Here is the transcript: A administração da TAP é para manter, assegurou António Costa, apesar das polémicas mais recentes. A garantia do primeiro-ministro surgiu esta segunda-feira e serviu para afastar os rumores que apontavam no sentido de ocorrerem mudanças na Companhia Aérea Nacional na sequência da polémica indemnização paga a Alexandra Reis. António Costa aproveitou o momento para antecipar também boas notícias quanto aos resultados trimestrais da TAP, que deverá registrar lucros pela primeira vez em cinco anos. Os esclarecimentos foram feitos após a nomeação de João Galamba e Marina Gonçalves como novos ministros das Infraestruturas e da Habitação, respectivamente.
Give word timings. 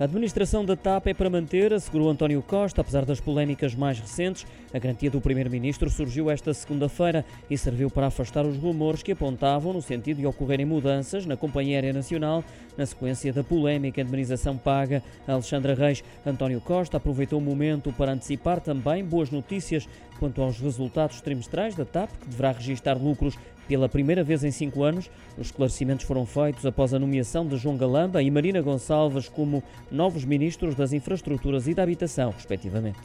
A 0.00 0.04
administração 0.04 0.64
da 0.64 0.74
TAP 0.74 1.08
é 1.08 1.14
para 1.14 1.30
manter, 1.30 1.72
assegurou 1.72 2.08
António 2.08 2.42
Costa, 2.42 2.80
apesar 2.80 3.04
das 3.04 3.20
polémicas 3.20 3.74
mais 3.74 4.00
recentes. 4.00 4.44
A 4.74 4.78
garantia 4.78 5.10
do 5.10 5.20
primeiro-ministro 5.20 5.88
surgiu 5.88 6.28
esta 6.30 6.52
segunda-feira 6.52 7.24
e 7.48 7.56
serviu 7.56 7.88
para 7.88 8.06
afastar 8.06 8.44
os 8.44 8.56
rumores 8.56 9.02
que 9.02 9.12
apontavam 9.12 9.72
no 9.72 9.82
sentido 9.82 10.16
de 10.16 10.26
ocorrerem 10.26 10.66
mudanças 10.66 11.24
na 11.24 11.36
Companhia 11.36 11.76
Aérea 11.76 11.92
Nacional 11.92 12.42
na 12.76 12.86
sequência 12.86 13.32
da 13.32 13.44
polémica 13.44 14.00
indemnização 14.00 14.56
paga 14.56 15.02
a 15.28 15.32
Alexandra 15.34 15.74
Reis. 15.74 16.02
António 16.26 16.60
Costa 16.60 16.96
aproveitou 16.96 17.38
o 17.38 17.42
momento 17.42 17.92
para 17.92 18.12
antecipar 18.12 18.60
também 18.60 19.04
boas 19.04 19.30
notícias 19.30 19.86
quanto 20.22 20.40
aos 20.40 20.60
resultados 20.60 21.20
trimestrais 21.20 21.74
da 21.74 21.84
TAP, 21.84 22.08
que 22.20 22.28
deverá 22.28 22.52
registrar 22.52 22.94
lucros 22.94 23.36
pela 23.66 23.88
primeira 23.88 24.22
vez 24.22 24.44
em 24.44 24.52
cinco 24.52 24.84
anos. 24.84 25.10
Os 25.36 25.46
esclarecimentos 25.46 26.06
foram 26.06 26.24
feitos 26.24 26.64
após 26.64 26.94
a 26.94 26.98
nomeação 26.98 27.44
de 27.44 27.56
João 27.56 27.76
Galamba 27.76 28.22
e 28.22 28.30
Marina 28.30 28.62
Gonçalves 28.62 29.28
como 29.28 29.64
novos 29.90 30.24
ministros 30.24 30.76
das 30.76 30.92
Infraestruturas 30.92 31.66
e 31.66 31.74
da 31.74 31.82
Habitação, 31.82 32.30
respectivamente. 32.30 33.00